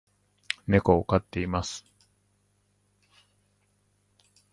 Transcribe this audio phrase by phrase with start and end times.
[0.65, 1.85] 猫を飼っています